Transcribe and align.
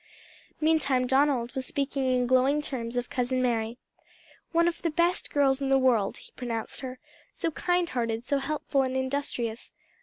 Meantime 0.59 1.05
Donald 1.05 1.53
was 1.53 1.67
speaking 1.67 2.11
in 2.11 2.25
glowing 2.25 2.59
terms 2.59 2.97
of 2.97 3.07
Cousin 3.11 3.39
Mary. 3.39 3.77
"One 4.51 4.67
of 4.67 4.81
the 4.81 4.89
best 4.89 5.29
girls 5.29 5.61
in 5.61 5.69
the 5.69 5.77
world," 5.77 6.17
he 6.17 6.31
pronounced 6.31 6.79
her 6.79 6.97
"so 7.31 7.51
kind 7.51 7.87
hearted, 7.87 8.23
so 8.23 8.39
helpful 8.39 8.81
and 8.81 8.97
industrious. 8.97 9.71